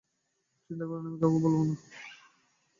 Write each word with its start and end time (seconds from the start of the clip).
চিন্তা 0.65 0.85
করো 0.85 1.01
না, 1.01 1.09
আমি 1.09 1.17
কাউকে 1.21 1.39
বলব 1.45 1.59
না। 1.69 1.75